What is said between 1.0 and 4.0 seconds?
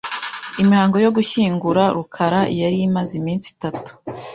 yo gushyingura rukara yari imaze iminsi itatu.